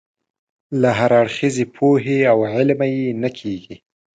[0.81, 3.75] له هراړخیزې پوهې او علمه یې نه کېږي.